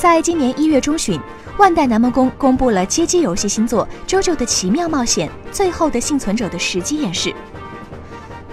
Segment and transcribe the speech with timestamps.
[0.00, 1.20] 在今年一月中旬，
[1.58, 7.34] 万代南梦宫公布了街机游戏新作《JoJo 的奇妙冒险：最后的幸存者》的实机演示。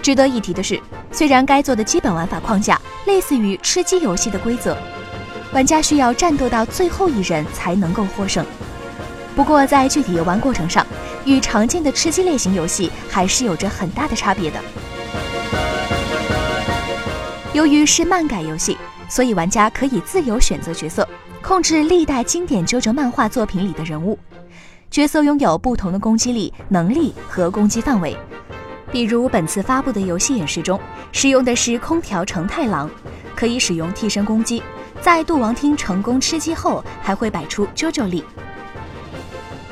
[0.02, 0.78] 值得一提的是，
[1.10, 4.76] 虽然该作的基本玩法框架类似于吃鸡游戏的规则，
[5.54, 8.44] 玩家需要战斗到最后一人才能够获胜。
[9.34, 10.86] 不过在具体游玩过程上，
[11.24, 14.60] 与常见的吃鸡类型游戏还是有着很大的差别的。
[17.54, 18.76] 由于是漫改游戏，
[19.08, 21.08] 所以玩家可以自由选择角色，
[21.42, 24.18] 控制历代经典 JoJo 漫画作品里的人物。
[24.90, 28.16] 角色拥有不同的攻击力、能力和攻击范围。
[28.90, 30.78] 比如本次发布的游戏演示中，
[31.12, 32.90] 使用的是空调成太郎，
[33.36, 34.62] 可以使用替身攻击，
[35.00, 38.24] 在杜王厅成功吃鸡后，还会摆出 JoJo 力。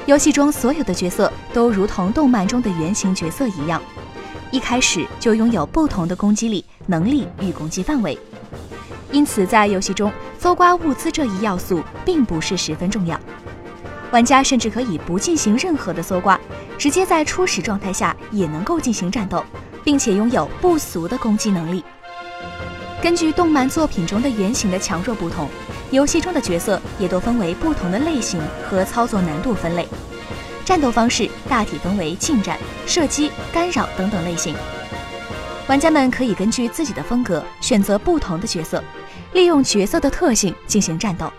[0.05, 3.83] 游戏中所有的角色都如同动漫中的原型角色一样，
[4.51, 8.17] 一开始就拥有不同的攻击力、能力与攻击范围，
[9.17, 13.19] 因此在游戏中搜刮物资这一要素并不是十分重要。
[14.11, 16.39] 玩家甚至可以不进行任何的搜刮，
[16.77, 19.43] 直接在初始状态下也能够进行战斗，
[19.83, 21.83] 并且拥有不俗的攻击能力。
[23.01, 25.49] 根据动漫作品中的原型的强弱不同，
[25.91, 29.89] 游戏中的角色也都分为不同的类型和操作难度分类。
[30.63, 34.55] 战斗方式大体分为近战、射击、干扰等等类型。
[35.69, 38.83] 玩家们可以根据自己的风格选择不同的角色，
[39.33, 41.33] 利用角色的特性进行战斗。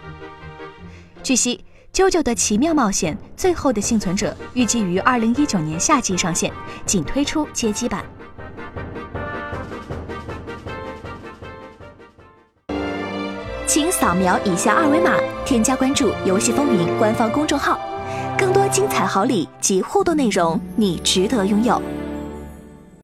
[1.24, 1.64] 据悉。
[2.00, 6.52] 《啾啾的奇妙冒险：最后的幸存者》预计于二零一九年夏季上线，
[6.86, 8.06] 仅推出街机版。
[13.66, 17.80] 请扫描以下二维码，添加关注“游戏风云”官方公众号，
[18.38, 21.82] 更多精彩好礼及互动内容，你值得拥有。